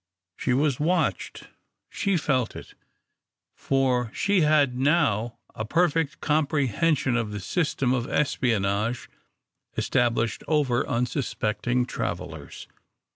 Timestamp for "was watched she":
0.55-2.17